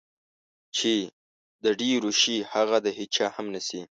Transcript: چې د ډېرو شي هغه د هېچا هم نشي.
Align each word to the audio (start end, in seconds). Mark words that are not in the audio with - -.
چې 0.77 0.93
د 1.63 1.65
ډېرو 1.81 2.09
شي 2.21 2.35
هغه 2.53 2.77
د 2.85 2.87
هېچا 2.97 3.27
هم 3.35 3.45
نشي. 3.55 3.81